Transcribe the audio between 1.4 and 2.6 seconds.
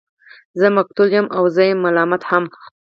زه يم ملامت هم